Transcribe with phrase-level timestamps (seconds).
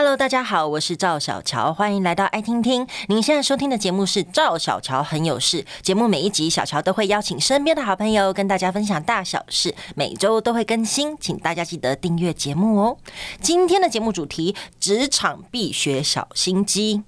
[0.00, 2.86] Hello，大家好，我是赵小乔，欢迎来到爱听听。
[3.08, 5.66] 您现在收听的节目是赵小乔很有事。
[5.82, 12.96] 节目每一集，小乔都会邀请身边的好朋友跟大家分享大小事，每周都会更新，请大家记得订阅节目哦。
[13.40, 17.02] 今天的节目主题：职场必学小心机。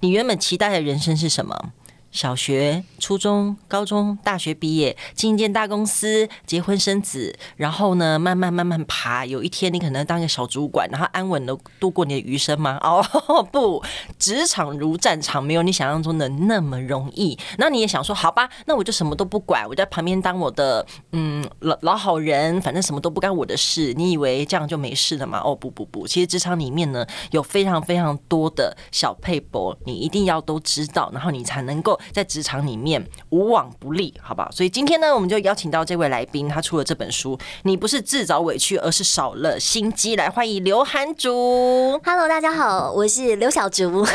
[0.00, 1.72] 你原本期待的人生是什么？
[2.16, 9.26] 小学、初中、高中、大学毕业，进一间大公司，结婚生子，然后呢，慢慢慢慢爬。
[9.26, 12.78] 有一天，你可能当个小主管，然后安稳的度过你的余生吗？
[12.82, 13.04] 哦，
[13.52, 13.84] 不，
[14.18, 17.38] 职场如战场，没有你想象中的那么容易。
[17.58, 23.92] 那你也想说，好吧，那我就什么都不管，我在旁边当我的嗯老老好人，反正什么都不干我的事。
[23.92, 25.42] 你以为这样就没事了吗？
[25.44, 32.00] 哦，不不不，其实职场里面呢，有非常非常多的小撇步，你一定要都知道，然后你才能够。
[32.12, 34.50] 在职场里面无往不利，好不好？
[34.50, 37.38] 所以今天呢，我们就邀请到这位来宾，他出了这本书。
[37.62, 40.16] 你不是自找委屈，而是少了心机。
[40.16, 42.00] 来欢迎刘涵竹。
[42.04, 44.06] Hello，大家好，我是刘小竹。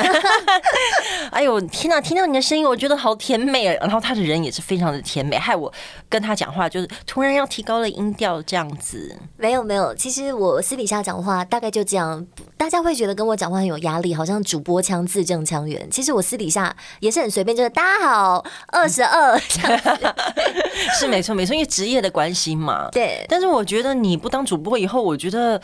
[1.32, 2.02] 哎呦，天哪！
[2.02, 3.66] 听到你的声音，我觉得好甜美。
[3.76, 5.72] 然后他的人也是非常的甜美，害我
[6.10, 9.16] 跟他讲话就是突然要提高了音调这样子。
[9.38, 12.26] 没有没有，其实我私底下讲话大概就这样，
[12.58, 15.90] 大家会觉得跟我讲话很有压力，好像主播腔字正腔圆。
[15.90, 19.38] 其实我私底下也是很随便，就是大家好，二十二
[21.00, 22.90] 是没错没错，因为职业的关系嘛。
[22.92, 25.62] 对，但是我觉得你不当主播以后，我觉得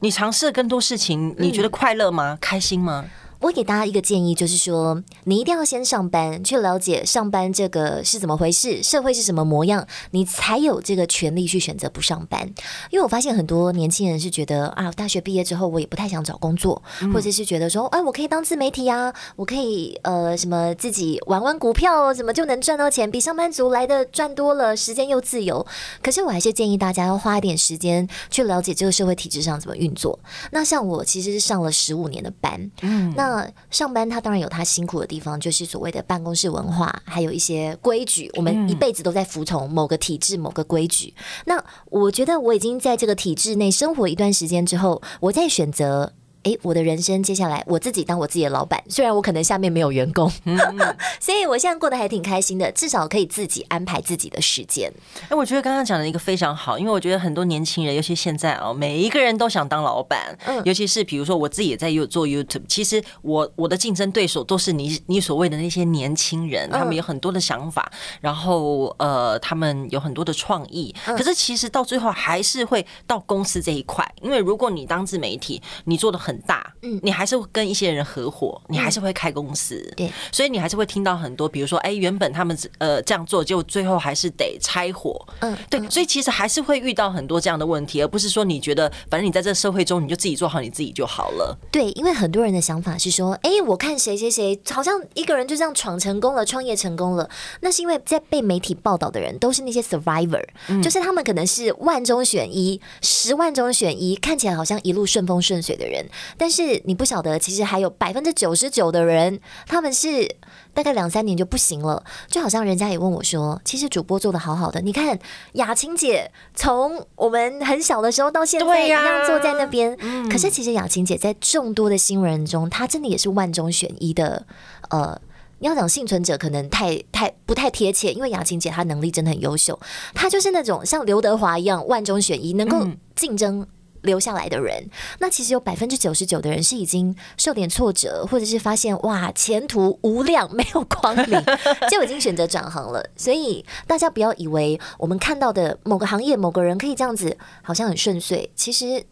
[0.00, 2.36] 你尝试更多事情，你觉得快乐吗？
[2.40, 3.04] 开心吗？
[3.40, 12.46] 我给大家一个建议，就是说，你一定要先上班，去了解上班这个是怎么回事，社会是什么模样，你才有这个权利去选择不上班。
[12.90, 16.82] 因为我发现很多年轻人是觉得啊，大学毕业之后我也不太想找工作，
[17.14, 25.66] 或者是觉得说，哎，我可以当自媒体啊，我可以呃什么自己玩玩股票，怎么就能赚到钱，比上班族来的赚多了，时间又自由。
[26.02, 30.18] 可是我还是建议大家要花一点时间去了解这个社会体制上怎么运作。
[30.52, 33.29] 那像我其实是上了十五年的班，嗯，那。
[33.30, 38.28] 那上班，他当然有他辛苦的地方，就是所谓的办公室文化，还有一些规矩。
[38.34, 41.14] 我们一辈子都在服从某个体制、某个规矩。
[41.46, 46.12] 那我觉得我已经在这个体制内生活一段时间之后，我再选择。
[46.42, 50.56] 哎，我的人生接下来我自己当我自己的老板，虽然我可能下面没有员工，嗯、
[51.20, 54.90] 所以我现在过得还挺开心的，至少可以自己安排自己的时间。
[55.28, 76.29] 哎，我觉得刚刚讲的一个非常好，因为我觉得很多年轻人，尤其现在哦，每一个人都想当老板，嗯，尤其是比如说我自己也在做 YouTube，其实我我的竞争对手都是你你所谓的那些年轻人，他们有很多的想法，然后呃，他们有很多的创意，可是其实到最后还是会到公司这一块，因为如果你当自媒体，你做的很。
[76.30, 91.58] 很大，嗯，你还是会跟一些人合伙，你还是会开公司，对，所以你还是会听到很多，比如说，哎，原本他们呃这样做，就最后还是得拆伙，嗯，对，所以其实还是会遇到很多这样的问题，而不是说你觉得反正你在这个社会中，你就自己做好你自己就好了。
[91.72, 97.28] 对，因为很多人的想法是说，哎，我看谁谁谁好像一个人就这样闯成功了，创业成功了，
[97.60, 106.04] 那是因为在被媒体报道的人都是那些 survivor，嗯，就是他们可能是万中选一、十万中选一，看起来好像一路顺风顺水的人。
[106.36, 110.36] 但是你不晓得，其实还有百分之九十九的人，他们是
[110.74, 112.02] 大概两三年就不行了。
[112.28, 115.18] 就好像人家也问我说，其实主播做得好好的，你看
[115.52, 119.96] 雅琴姐从我们很小的时候到现在一样坐在那边。
[120.30, 124.46] 可是其实雅琴姐在众多的新人中，她真的也是万中选一的。
[124.90, 125.20] 呃，
[125.58, 129.78] 你要讲幸存者，可能太太不太贴切，因为雅琴姐她能力真的很优秀，
[130.14, 133.66] 她就是那种像刘德华一样万中选一，能够竞争。
[134.02, 134.88] 留下来的人，
[135.18, 141.42] 那其实有百分之九十九的人是已经受点挫折，或者是发现哇前途无量，没有光明，
[141.90, 143.04] 就已经选择转行了。
[143.16, 148.50] 所以大家不要以为我们看到的某个行业、某个人可以这样子，好像很顺遂。
[148.54, 149.04] 其实，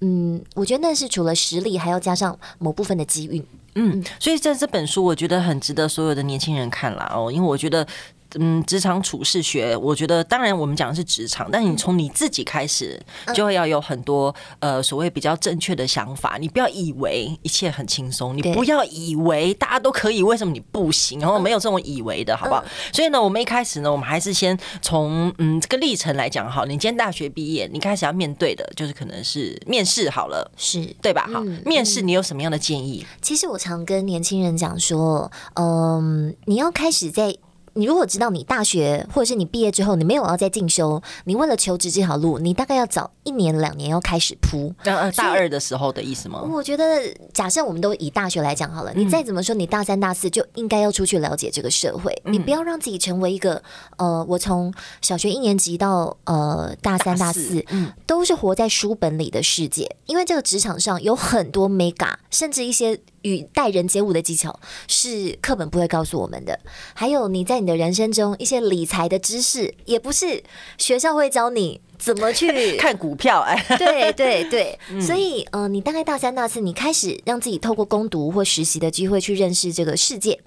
[0.00, 3.44] 嗯，我觉得那是除了实力，还要加上某部分的机运。
[3.74, 7.86] 嗯，所以在这本书，我觉得很值得所有的年轻人看了哦，因为我觉得。
[8.38, 13.00] 嗯，职场处事学，我觉得当然我们讲的是职场，但你从你自己开始，
[13.34, 16.36] 就会要有很多呃所谓比较正确的想法。
[16.40, 21.20] 你不要以为一切很轻松，你不要以为大家都可以，为什么你不行？
[21.20, 22.64] 然后没有这种以为的好不好？
[22.92, 26.64] 所以呢，我们一开始呢，我们还是先从嗯这个历程来讲好。
[26.64, 31.28] 你今天大学毕业，你开始要面对的就是可能是面试好了，是对吧？
[31.32, 33.06] 好，面试你有什么样的建议？
[33.20, 37.36] 其实我常跟年轻人讲说，嗯，你要开始在。
[37.74, 44.74] 你如果知道你大学或者是你毕业之后你没有要再进修，你为了求职这条路，你大概要早一年两年要开始铺。
[44.84, 46.42] 呃，大二的时候的意思吗？
[46.42, 46.84] 我觉得，
[47.32, 53.62] 假设我们都以大学来讲好了，你再怎么说，你大三大四就应该要出去了解这个社会，嗯、你不要让自己成为一个
[53.96, 63.00] 呃，我从小学一年级到呃大三大四，大四嗯，都是活在书本里的世界，因为这个职场上有很多 mega，甚至一些。
[63.22, 66.60] 与待人接物的技巧是课本不会告诉我们的，
[66.94, 70.42] 还有你在你的人生中一些理财的知识，也不是
[70.78, 73.40] 学校会教你怎么去 看股票。
[73.40, 80.40] 哎， 对对对，所以呃，你大概大三大四，你开始让自己透过攻读或实习的机会去认识这个世界。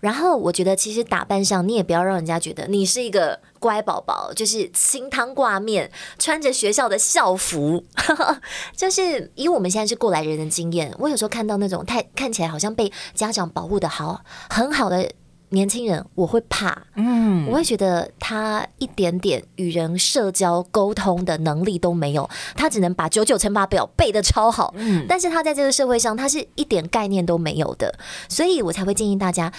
[0.00, 3.38] 然后我觉得，其实打扮上你也不要让人家觉得你是一个。
[3.62, 5.88] 乖宝宝就是清汤挂面，
[6.18, 7.84] 穿着学校的校服，
[8.76, 15.08] 就是以我们现在是过来人的经验，我有时候看到那种太看起来好像被家长保护的好很好的
[15.52, 27.94] 年轻人，我会怕，嗯，我会觉得他一点点与人社交沟通的能力都没有，他只能把九九乘法表背的超好，嗯，但是他在这个社会上他是一点概念都没有的，
[28.28, 29.52] 所以我才会建议大家，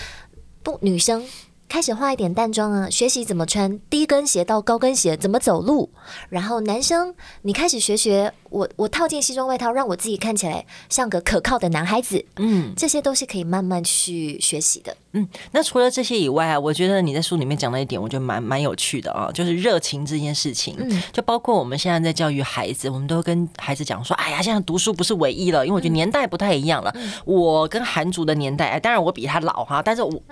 [0.63, 1.23] 不，女生。
[1.73, 5.89] 开始化一点淡妆啊，学习怎么穿低跟鞋到高跟鞋，怎么走路。
[6.29, 12.23] 然后男生，你开始学学我，我套件西装外套，让我自己看起来像个可靠的男孩子。
[12.35, 14.95] 嗯，这些都是可以慢慢去学习的。
[15.13, 20.75] 嗯，那除了这些以外啊，我觉得你在书里面讲的一点，我觉得蛮蛮有趣的啊，就是热情这件事情。
[20.77, 26.91] 嗯，就包括我们现在在教育孩子，我们都跟孩子讲说，哎呀，现在读书不是唯一了，因为我觉得年代不太一样了。
[26.95, 30.13] 嗯、我跟韩族的年代，哎，当然我比他老哈，但是我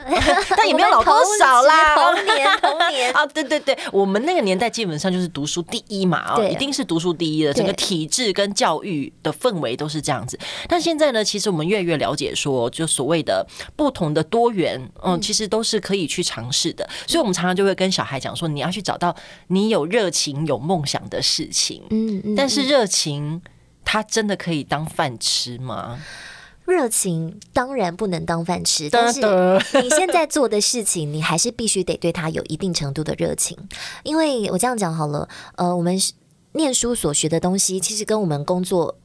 [0.55, 1.95] 但也没有老多少啦。
[1.95, 10.37] 童年，童年 啊，对对对，我们那个年代基本上就是读书第一嘛，啊，一定是读书第一的，整个体制跟教育的氛围都是这样子。
[10.67, 13.45] 但现在呢，其实我们越来越了解说，就所谓的
[13.75, 14.81] 不同的多元。
[15.03, 19.15] 嗯，其实都是可以去尝试的，所以我们常常就会跟小孩讲说，你要去找到
[19.47, 21.81] 你有热情、有梦想的事情。
[21.89, 22.35] 嗯嗯。
[22.35, 23.41] 但是热情，
[23.83, 25.99] 它真的可以当饭吃吗？
[26.65, 29.19] 热情当然不能当饭吃，但是
[29.81, 33.57] 你现在做的事情，你还是必须得对它有一定程度的热情。
[34.03, 35.99] 因为我这样讲好了，呃，我们
[36.53, 38.97] 念书所学的东西，其实跟我们工作，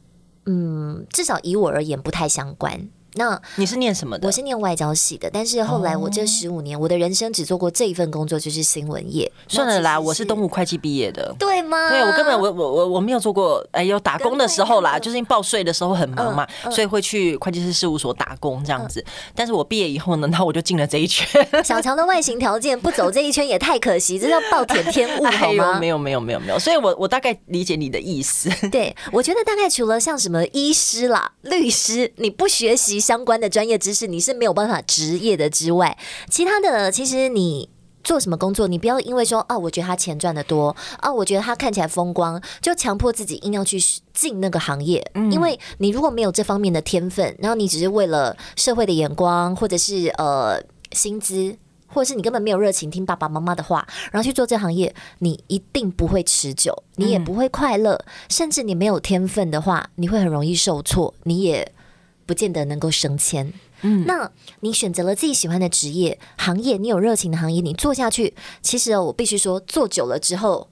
[0.44, 2.88] 嗯，至少以我而言不太相关。
[3.16, 4.28] 那你是念什么的？
[4.28, 9.30] 我是念外交系的，但是后来我这十五年，我的人生只做过这一份工作，就是新闻业。
[9.48, 11.88] 算了啦，我是东吴会计毕业的，对吗？
[11.88, 19.04] 对，我根本我我我我没有做过，哎，有打工的时候啦，就是因为报税的时候很忙嘛，所以会去会计师事务所打工这样子。
[19.34, 21.26] 但是我毕业以后呢，那我就进了这一圈。
[21.64, 25.78] 小乔的外形条件不走这一圈也太可惜，这叫暴殄天物 好吗？
[25.78, 28.50] 没有没有没有没有，所以我我大概理解你的意思。
[28.68, 35.97] 对，我觉得大概除了像什么医师啦、律师，你不学习相关的专业知识，你是没有办法职业的之外，
[36.29, 37.70] 其他的其实你
[38.03, 43.79] 做什么工作，你不要因为说啊，我觉得他钱赚的多啊，我觉得他看起来风光，就强迫自己硬要去
[44.12, 45.08] 进那个行业。
[45.14, 50.61] 嗯，因为你如果没有这方面的天分，然后你只是为了社会的眼光，或者是呃
[50.91, 51.56] 薪资，
[51.87, 61.73] 或者是你根本没有热情听爸爸妈妈的话，然后去做这行业，你一定不会持久，你也不会快乐，甚至你没有天分的话，你会很容易受挫，你也
[62.26, 63.52] 不见得能够升迁。
[63.82, 64.31] 嗯，那
[64.61, 70.69] 你选择了自己喜欢的职业行业，你有热情的行业，你做下去，其实我必须说，做久了之后，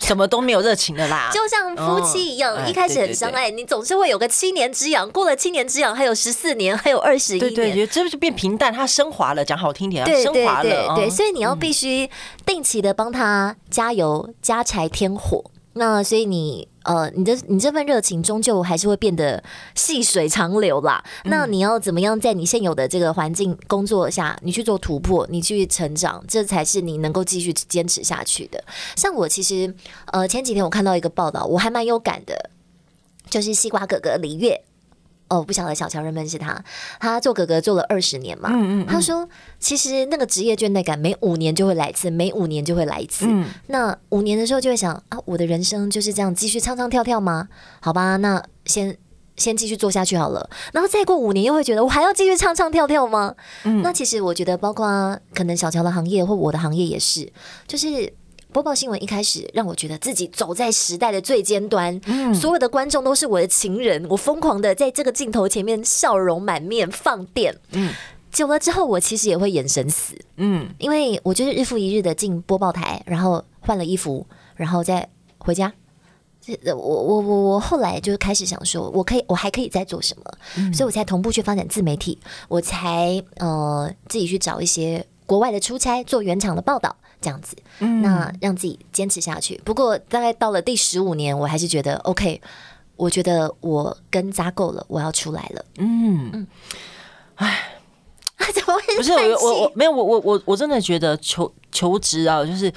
[0.00, 1.30] 什么都没有热情的啦。
[1.34, 12.08] 就像夫妻一样，哦、一开始很相爱，哎、对对对，你总是会有个七年之痒，过了七年之痒，还有十四年，还有二十一年，对对，这就变平淡，它升华了，讲好听点，对升华了，对，对，对，所以你要必须
[12.46, 15.44] 定期的帮他加油、加柴添火。
[15.76, 19.42] 那所以你呃，你的你这份热情终究还是会变得
[19.74, 21.04] 细水长流啦。
[21.24, 28.62] 嗯、那你要怎么样在你现有的这个环境工作下，你去做突破，你去成长，这才是你能够继续坚持下去的。
[28.96, 29.74] 像我其实
[30.12, 32.50] 呃前几天我看到一个报道，我还蛮有感的，
[33.28, 34.62] 就是西瓜哥哥李岳。
[35.28, 36.62] 哦，不晓得小乔认不认识他？
[37.00, 38.48] 他做哥哥做了二十年嘛。
[38.52, 38.86] 嗯嗯嗯。
[38.86, 39.28] 他说，
[39.58, 43.26] 其实那个职业倦怠感，每五年就会来一次，每五年就会来一次。
[43.28, 43.44] 嗯。
[43.66, 47.48] 那五年的时候就会想啊，我的人生就是这样继续唱唱跳跳吗？
[47.80, 48.96] 好吧，那先
[49.36, 50.48] 先继续做下去好了。
[50.72, 53.34] 然后再过五年又会觉得，我还要继续唱唱跳跳吗？
[53.64, 53.82] 嗯。
[53.82, 57.32] 那其实我觉得，包括可能小乔的行业或我的行业也是，
[57.66, 58.12] 就是。
[58.56, 67.92] 播报新闻一开始让我觉得自己走在时代的最尖端，嗯，所有的观众都是我的情人，我疯狂的在这个镜头前面笑容满面放电，嗯，
[68.32, 75.70] 久了之后我其实也会眼神死，嗯，因为我就是日复一日的进播报台，然后换了衣服，然后再回家，
[76.40, 80.24] 这我我我我后来就开始想说，我可以我还可以再做什么，
[80.56, 85.05] 嗯，所以我才同步去发展自媒体，我才呃自己去找一些。
[85.26, 89.60] 国外的出差，做原厂的报道，这样子，嗯，那让自己坚持下去。
[89.64, 92.40] 不过大概到了第十五年，我还是觉得 OK，
[92.96, 95.64] 我觉得我跟扎够了，我要出来了。
[95.78, 96.46] 嗯嗯，
[97.34, 97.58] 哎，
[98.54, 98.96] 怎么会？
[98.96, 102.72] 不是我我我没有我我我我真的觉得求求职啊，就是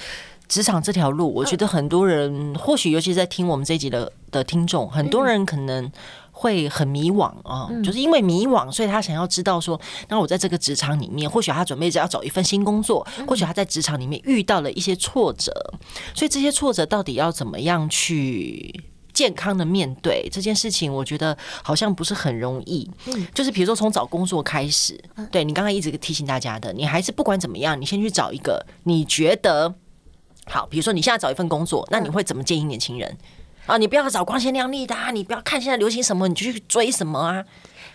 [0.48, 5.91] 职场这条路，我觉得很多人，或许尤其在听我们这一集的的听众，很多人可能。
[6.39, 9.77] 会很迷惘啊，就是因为迷惘，所以他想要知道说，
[10.08, 15.51] 那我在这个职场里面，或许他准备着要找一份新工作，或许他在职场里面遇到了一些挫折，
[16.15, 18.74] 所以这些挫折到底要怎么样去
[19.13, 22.89] 健康的面对这件事情，我觉得好像不是很容易。
[23.34, 24.98] 就是比如说从找工作开始，
[25.29, 29.75] 对你刚才一直提醒大家的，你还是不管怎么样，你先去找一个你觉得
[30.46, 33.17] 好，比如说你现在找一份工作，那你会怎么建议年轻人？
[33.65, 35.11] 啊，你不要找光鲜亮丽的啊！
[35.11, 37.43] 你不要看现在流行什么，你就去追什么啊！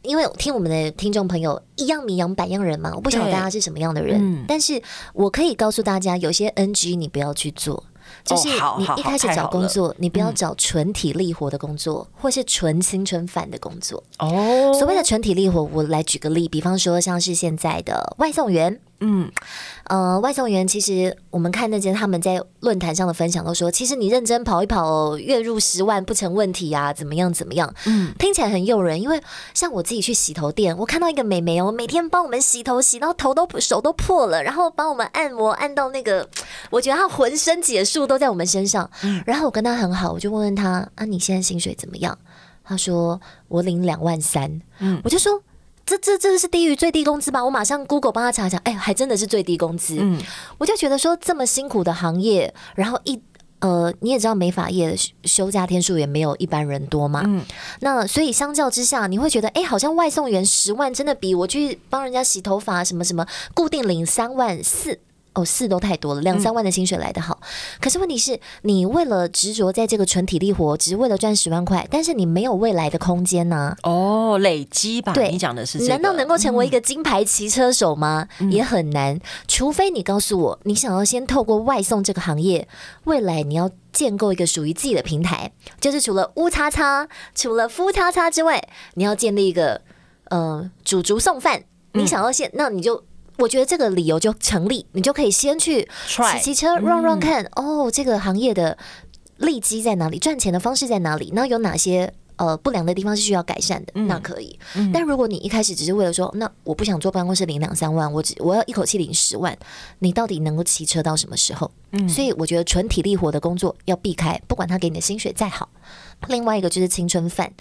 [0.03, 4.81] 因为听我们的听众朋友一样米养百样人嘛，我不晓得大家是什么样的人，嗯、但是
[5.15, 7.83] 我可以告诉大家，有些 NG 你不要去做，
[8.23, 14.03] 就是你一开始找工作，你不要找纯体力活的工作，或是纯青春饭的工作。
[14.19, 18.81] 哦，所谓的纯体力活，我来举个例，比方说像是现在的外送员。
[19.01, 19.31] 嗯，
[19.89, 27.75] 呃，外送员其实我们看那些他们在论坛上的分享都说，其实你认真跑一跑，月入十万不成问题啊，怎么样怎么样？
[27.87, 29.03] 嗯，听起来很诱人。
[29.03, 29.21] 因为
[29.53, 36.27] 像我自己去洗头店，我看到一个美眉哦，每天帮我们洗头，洗到头都手都破了，然后帮我们按摩，按到那个，
[36.71, 38.91] 我觉得她浑身解数都在我们身上。
[39.03, 42.17] 嗯，然后我跟她很好，我就问问她啊，你现在薪水怎么样？
[42.63, 44.61] 她说我领两万三。
[44.79, 45.43] 嗯，我就说。
[45.87, 47.45] 这这这是低于最低工资吧？
[47.45, 49.99] 我马上 Google 帮他查查，哎，还真的是最低工资。
[50.01, 50.19] 嗯，
[50.59, 53.21] 我就觉得说这么辛苦的行业，然后一
[53.61, 57.23] 呃，你也知道美发业休假天数也没有一般人多嘛。
[57.27, 57.45] 嗯，
[57.81, 65.01] 那所以相较之下，你会觉得哎，好像外送员十万真的比我去帮人家洗头发什么什么固定领三万四。
[65.35, 67.39] 哦，四都太多了，两三万的薪水来得好。
[67.43, 67.47] 嗯、
[67.81, 73.77] 可是问题是，你为了执着在这个纯体力活，只是为了赚十万块，但是你没有未来的空间呢、啊？
[73.83, 75.13] 哦，累积吧？
[75.13, 75.91] 对，你讲的是这个。
[75.91, 78.29] 难道能够成为一个金牌骑车手吗？
[78.39, 82.69] 嗯、也很难，除非你告诉我，你想要先透过外送这个行业，
[83.05, 85.51] 未来你要建构一个属于自己的平台，
[85.81, 88.63] 就是除了乌叉叉，除了夫叉叉之外，
[88.95, 89.81] 你要建立一个
[90.31, 91.65] 呃煮竹送饭。
[91.93, 93.05] 你想要先，嗯、那你就。
[93.39, 98.79] 我觉得这个理由就成立，你就可以先去骑骑车 run run 看，哦，这个行业的
[99.39, 104.59] 利基在哪里，赚钱的方式在哪里，那有哪些呃不良的地方是需要改善的，那可以。
[104.93, 109.57] 但如果你一开始只是为了说，那我不想坐办公室领两三万，我只我要一口气领十万，
[109.99, 111.71] 你到底能够骑车到什么时候？
[112.09, 115.69] 所以我觉得纯体力活的工作要避开，不管他给你的薪水再好。
[116.29, 117.53] 另外一个就是青春饭。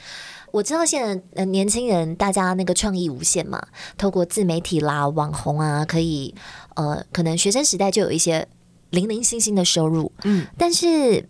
[0.51, 3.59] 我知道现在呃年轻人大家那个创意无限嘛，
[3.97, 6.33] 透过自媒体啦、网红啊，可以
[6.75, 8.47] 呃可能学生时代就有一些
[8.91, 11.27] 零零星星的收入，嗯，但是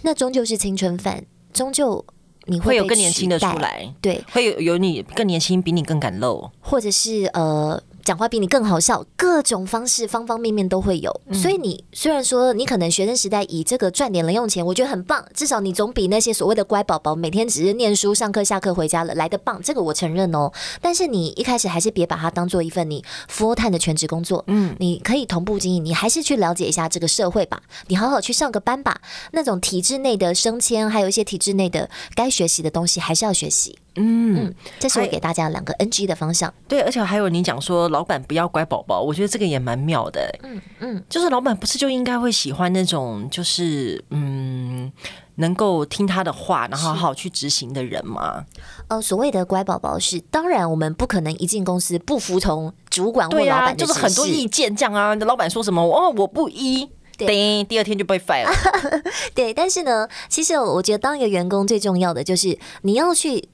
[0.00, 1.22] 那终究是青春饭，
[1.52, 2.02] 终究
[2.46, 7.82] 你会，会有更年轻的出来，对，会有有你更年轻比你更敢露，或者是呃。
[8.04, 11.20] 讲话比你更好笑，各种方式方方面面都会有。
[11.32, 19.60] 所以你虽然说你可能学生时代以这个赚点零用钱，我觉得很棒，至少你总比那些所谓的乖宝宝每天只是念书、上课、下课回家了来的棒。
[19.62, 20.50] 这个我承认哦。
[20.80, 24.44] 但是你一开始还是别把它当做一份你 full time 的全职工作。
[24.48, 27.62] 嗯，你可以同步经营，你还是去了解一下这个社会吧。
[27.86, 29.00] 你好好去上个班吧。
[29.32, 33.78] 那种体制内的升迁，还有一些体制内的该学习的东西，还是要学习。
[33.96, 36.52] 嗯，嗯，这是我给大家两个 NG 的方向。
[36.66, 40.34] 对，而且还有你讲说，老板不要乖宝宝，我觉得这个也蛮妙的。
[40.42, 44.90] 嗯嗯，就是老板不是就应该会喜欢那种，就是嗯，
[45.34, 48.44] 能够听他的话，然后好好去执行的人吗？
[48.88, 55.14] 呃，所谓的乖宝宝是，当然我们不可能一进公司不服从主管或老板就是很多意见这样啊。
[55.16, 56.88] 老板说什么，哦，我不依。
[57.18, 58.52] 对，第二天就被 fire 了。
[59.34, 63.50] 对，但是呢，其实我觉得当一个员工最重要的就是你要去。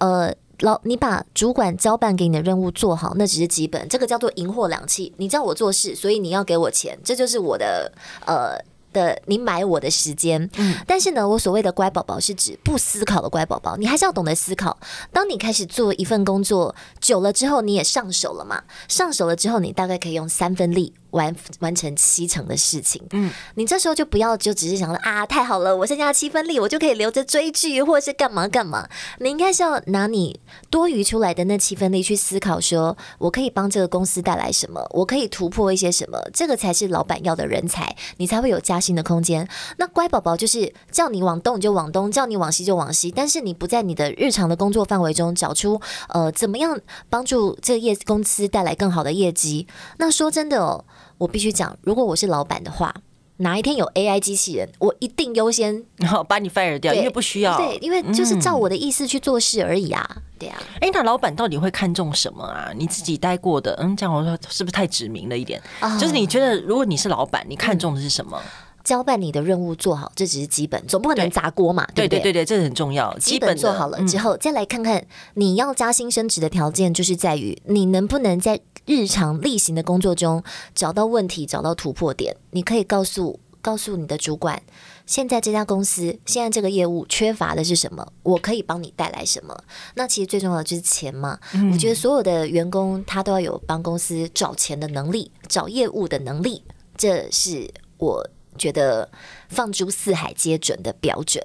[0.00, 5.12] 呃，老，你把主管交办给你的任务做好，那只是基本，这个叫做银货两气。
[5.16, 7.92] 你叫我做事，所以你要给我钱，这就是我的
[8.26, 8.58] 呃
[8.92, 10.48] 的，你买我的时间。
[10.56, 14.76] 嗯，但是呢，我所谓的乖宝宝是指不思考的乖宝宝，你还是要懂得思考。
[15.12, 18.62] 当你开始做一份工作久了之后，你也上手了嘛？
[18.88, 20.92] 上手了之后，你大概可以用三分力。
[21.10, 28.88] 完完成七成的事情，嗯，你这时候就不要就只是想说啊，太好了，我剩下七分力，我就可以留着追剧或者是干嘛干嘛。
[29.18, 30.38] 你应该是要拿你
[30.68, 39.48] 多余出来的那七分力去思考，说我可以帮这个公司带来什么，我可以突破一些什么，这个才是老板要的人才，你才会有加薪的空间。
[39.78, 49.66] 那乖宝宝就是叫你往东你就往东，叫你往西就往西，但是你不在你的日常的工作范围中找出呃怎么样帮助这个业公司带来更好的业绩。
[49.96, 50.84] 那说真的哦。
[51.18, 52.94] 我必须讲，如果我是老板的话。
[53.40, 57.56] 哪一天有 AI 机器人，我一定优先 然后把你 fire 掉，因为不需要。
[57.56, 60.04] 对，因为就是照我的意思去做事而已啊。
[60.16, 60.60] 嗯、对啊。
[60.80, 62.72] 哎，那老板到底会看重什么啊？
[62.74, 65.62] 你自己待过的，嗯，这样我说是不是太指明了一点？
[65.80, 68.42] 哦、就是你觉得，如果你是老板，你看重的是什么？
[68.88, 71.86] 交办你的任务做好，这只是基本，总不可能砸锅嘛。
[71.94, 73.14] 对，对对对对，这是很重要。
[73.18, 80.42] 基本做好了之后，嗯、再来看看你要加薪升职的条件，就是在于你能不能在日常例行的工作中
[80.74, 82.34] 找到问题，找到突破点。
[82.52, 83.38] 你可以告诉。
[83.60, 84.62] 告诉你的主管，
[85.04, 88.06] 现在这家公司现在这个业务缺乏的是什么？
[88.22, 89.54] 我可以帮你带来什么？
[89.96, 91.36] 那其实最重要的就是钱嘛。
[91.52, 96.62] 嗯、我觉得所有的员工他都要有帮公司找钱的能力，找业务的能力，
[96.96, 97.68] 这是
[97.98, 98.24] 我
[98.58, 99.08] 觉得
[99.48, 101.42] 放诸四海皆准的标准。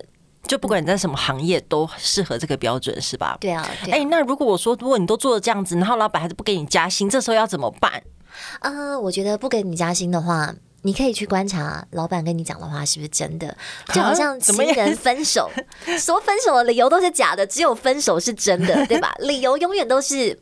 [0.47, 3.37] 就不管你在什么行业，都适合这个标准，是吧？
[3.39, 3.65] 对啊。
[3.83, 7.93] 哎、啊欸，那如果我说，如果你都做了这样子，然后老板还是不给你加薪，这时候要怎么办？
[8.59, 10.53] 啊、呃，我觉得不给你加薪的话。
[10.85, 13.55] 你可以去观察老板跟你讲的话是不是真的，
[13.93, 15.49] 就好像情人分手，
[15.97, 19.15] 说分手的理由都是假的，只有分手是真的，对吧？
[19.23, 20.37] 理由永远都是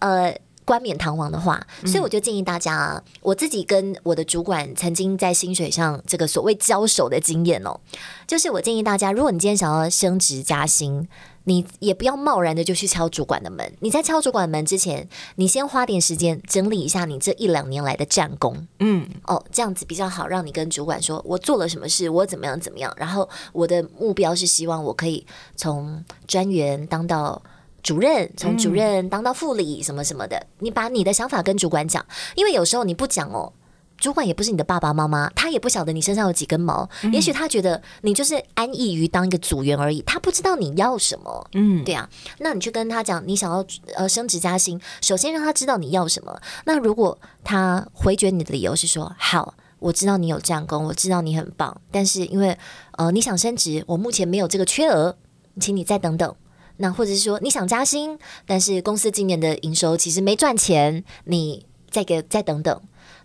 [0.00, 0.30] 呃
[0.68, 7.80] 冠冕堂皇的话，所以我就建议大家啊，我自己跟我的主管曾经在薪水上这个所谓交手的经验哦，
[8.26, 11.08] 就是我建议大家，如果你今天想要升职加薪。
[11.44, 13.72] 你也不要贸然的就去敲主管的门。
[13.80, 18.68] 你在敲主管的门之前，你先花点时间整理一下你这一两年来的战功。
[18.80, 22.92] 嗯，哦，这样子比较好，让你跟主管说，我做了什么事，我怎么样怎么样。
[22.98, 27.40] 然后我的目标是希望我可以从专员当到
[27.82, 30.46] 主任，从主任当到副理，什么什么的。
[30.58, 32.04] 你把你的想法跟主管讲，
[32.34, 33.52] 因为有时候你不讲哦。
[34.00, 36.88] 主管也不是你的爸爸妈妈，他也不晓得你身上有几根毛。
[37.02, 41.48] 嗯、也许他觉得你就是安逸于当一个组员而已，他不知道你要什么。
[41.54, 42.08] 嗯，对啊。
[42.38, 43.66] 那你去跟他讲，你想要
[43.96, 46.40] 呃升职加薪，首先让他知道你要什么。
[46.64, 52.56] 那如果他回绝你的理由是说，好，我知道你有战功，我知道你很棒，但是因为
[52.92, 55.16] 呃你想升职，我目前没有这个缺额，
[55.58, 56.32] 请你再等等。
[56.78, 62.80] 那或者是说你想加薪，但是公司今年的营收其实没赚钱，你再给再等等。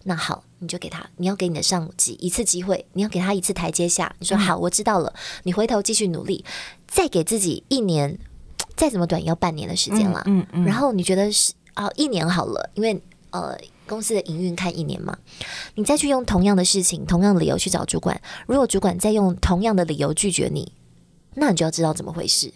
[0.05, 4.13] 那好，你就给他，你要给你的上级一次机会，你要给他一次台阶下。
[4.19, 6.43] 你说好，我知道了，你回头继续努力，
[6.87, 8.19] 再给自己一年，
[8.75, 10.21] 再怎么短也要半年的时间了。
[10.25, 10.65] 嗯嗯。
[10.65, 13.57] 然后你觉得是啊，一年好了，因为呃
[13.87, 15.17] 公司的营运看一年嘛，
[15.75, 20.73] 你再去用同样的事情、同样的理由去找主管，如果主管再用同样的理由拒绝你，
[21.35, 22.51] 那你就要知道怎么回事，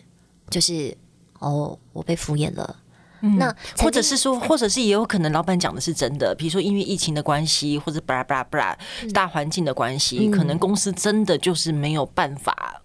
[0.49, 0.95] 就是
[1.39, 2.75] 哦，我被敷衍了。
[3.21, 8.77] 嗯、那或者是说，或者是也有可能老板讲的是真的，比如说因为疫情的关系，或者巴拉巴拉巴拉
[9.12, 12.81] 大环境的关系，嗯、可能公司真的就是没有办法。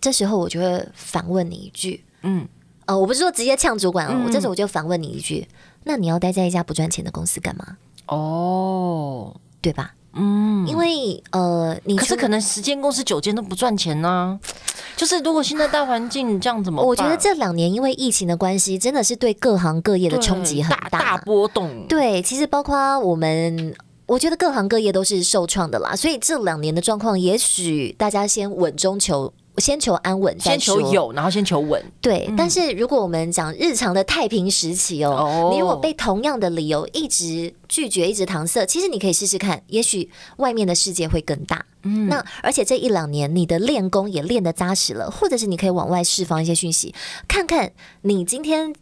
[0.00, 2.48] 这时候我就会反问你一句，嗯，
[2.86, 5.46] 呃，我不是说直接呛主管哦，嗯、我这时候我就反问你一句，
[5.84, 7.76] 那你要待在一家不赚钱的公司干嘛？
[8.06, 9.94] 哦，对吧？
[10.12, 14.38] 嗯，因为呃，你可是可能十间公司九间都不赚钱呢、啊。
[14.96, 16.86] 就是如果现在大环境这样怎么办？
[16.86, 21.86] 我觉得这两年因为疫情的关系，真的是对各行各业的冲击很大，大波动。
[21.88, 23.74] 对，其实包括我们，
[24.06, 25.96] 我觉得各行各业都是受创的啦。
[25.96, 29.32] 所以这两年的状况，也许大家先稳中求。
[29.58, 31.82] 先求安稳，先求有，然后先求稳。
[32.00, 41.64] 对，嗯、但是如果我们讲日常的太平时期哦，哦你如果被同样的理由一直拒绝，一直搪塞，其实你可以试试看，也许外面的世界会更大。
[41.82, 46.94] 嗯，那而且这一两年你的练功也练得扎实了，或者是你可以往外释放一些讯息，
[47.28, 48.74] 看看你今天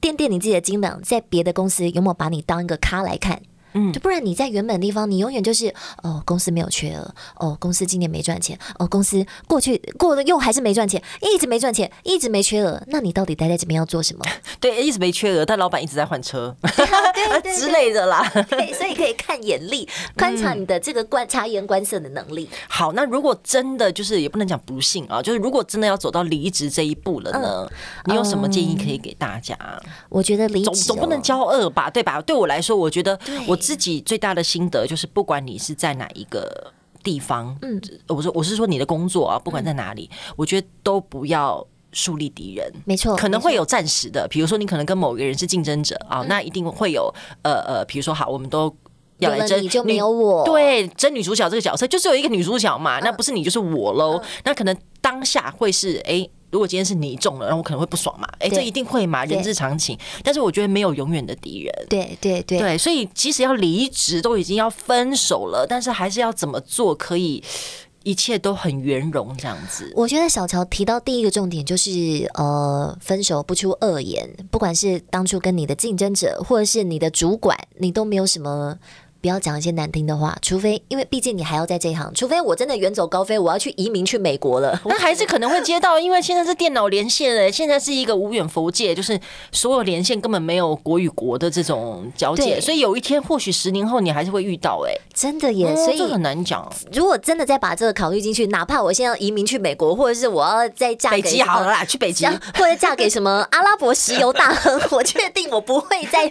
[0.00, 3.42] 垫垫你自己的斤两，在别的公司有没有把你当一个咖来看。
[3.74, 14.24] 嗯，就不然你在原本的地方，你永远就是哦，公司没有缺额，哦，公司今年没赚钱，哦，公司过去过了又还是没赚钱，一直没赚钱，一直没缺额，那你到底待在这边要做什么？
[14.60, 16.54] 对，一直没缺额，但老板一直在换车，
[17.42, 18.22] 对 之类的啦。
[18.50, 22.48] 对，所以可以看眼力，观察你的这个观察言观色的能力。
[22.68, 27.66] 好，那如果真的就是也不能讲不幸啊，就是如果真的要走到离职这一步了呢，
[28.04, 29.56] 你有什么建议可以给大家？
[30.10, 32.20] 我觉得离职总总不能骄傲吧，对吧？
[32.20, 33.56] 对我来说，我觉得我。
[33.62, 36.72] 自己最大的心得就是，不管你是在哪一个
[37.02, 42.70] 地方，嗯，我说我是说你的工作啊，不管在哪里，我觉得都不要树立敌人。
[42.84, 48.74] 没错，可能会有暂时的，比如说你可能跟某个人是竞争者啊，那一定会有呃呃，比如说好，我们都
[49.18, 56.28] 要来争，你就没有我，对，争女主角这个角色就是有一个女主角嘛，那不是你就是我喽，那可能当下会是哎。
[56.52, 58.28] 如果今天是你中了，然后我可能会不爽嘛？
[58.38, 59.98] 哎，这一定会嘛，人之常情。
[60.22, 61.86] 但是我觉得没有永远的敌人。
[61.88, 67.42] 对对对，对，所以即使要离职，都已经要分手了，但是还是要怎么做可以
[68.02, 69.90] 一切都很圆融这样子？
[69.96, 71.90] 我觉得小乔提到第一个重点就是
[72.34, 78.76] 呃，分手不出恶言，不管是当初跟你的竞争者，或者是你的主管，你都没有什么
[79.22, 89.18] 不要讲一些难听的话，除非因为毕竟你还要在这一行，除非我真的远走高飞，我要去移民去美国了， 那还是可能会接到，因为现在是电脑连线诶，现在是一个无远佛界，就是
[89.52, 96.68] 所有连线根本没有国与国的这种交界，所以有一天或许十年后你还是会遇到诶，真的耶，所以这很难讲。
[96.92, 106.28] 如果真的再把这个考虑进去，哪怕我现在要移民去美国，或者是我要再嫁给北极好了啦，去北极，或者嫁给什么阿拉伯石油大亨， 我确定我不会再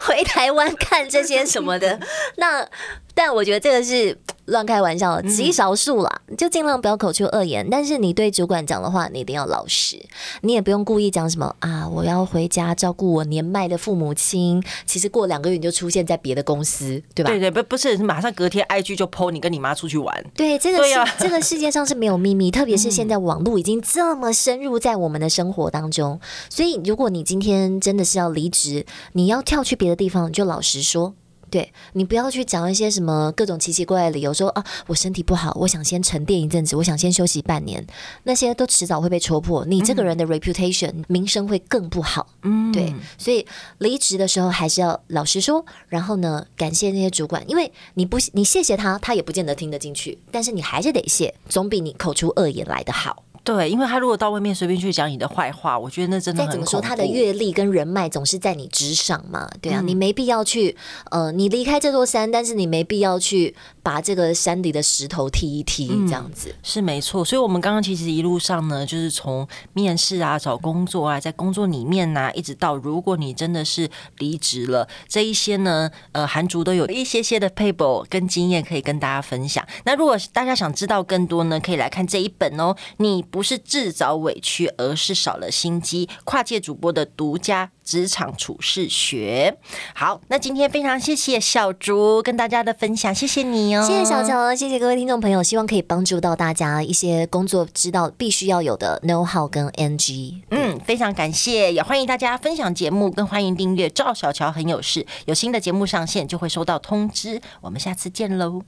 [0.00, 2.00] 回台湾看这些什么的。
[2.36, 2.66] 那，
[3.14, 7.66] 但我觉得这个是乱开玩笑，极少数啦，就尽量不要口出恶言。
[7.70, 9.96] 但是你对主管讲的话，你一定要老实，
[10.40, 14.62] 你也不用故意讲什么啊，我要回家照顾我年迈的父母亲。
[14.86, 17.30] 其实过两个月你就出现在别的公司，对吧？
[17.30, 20.24] 对对，不不是马上隔天 IG 就 po 你跟你妈出去玩。
[20.34, 26.20] 对，这个是这个世界上是没有秘密， 特别是现在网络已经这么深入在我们的生活当中。
[26.48, 31.14] 所以如果你今天真的是要离职，你要跳去别的地方，你就老实说。
[31.52, 37.86] 对，你不要去讲一些什么各种奇奇怪怪的理由，说啊，我身体不好，我想先沉淀一阵子，我想先休息半年，
[38.22, 42.26] 那些都迟早会被戳破，你这个人的 reputation、嗯、名声会更不好。
[42.40, 53.22] 嗯，对，所以离职的时候还是要老实说，然后呢，感谢那些主管，因为你不你谢谢他，他也不见得听得进去，但是你还是得谢，总比你口出恶言来的好。
[53.44, 56.48] 对，因为他如果到外面随便去讲你的坏话，我觉得那真的很。
[56.48, 60.76] 再怎么说，他的阅历跟人脉总是在你之上嘛，对啊，嗯、你没必要去，
[61.10, 67.24] 呃，你离开这座山，但是你没必要去把这个山里的石头踢一踢，这样子、嗯、是没错。
[67.24, 79.66] 所以，我们刚刚其实一路上呢，就是从面试啊、找工作啊，在工作里面呢、啊，一直到如果你真的是离职了，这一些呢，呃，韩竹都有一些些的 paper 跟经验可以跟大家分享。
[79.84, 83.22] 那如果大家想知道更多呢，可以来看这一本哦，你。
[83.32, 86.06] 不是自找委屈，而是少了心机。
[86.24, 89.56] 跨界主播的独家职场处事学。
[89.94, 100.42] 好，那今天非常谢谢小竹跟大家的分享，谢谢你哦，谢谢小乔，谢谢各位听众朋友，希望可以帮助到大家一些工作知道必须要有的 know how 跟 NG。
[100.50, 107.40] 嗯，非常感谢，也欢迎大家分享节目，更欢迎订阅赵小乔很有事，有新的节目上线就会收到通知。
[107.60, 108.62] 我们下次见喽。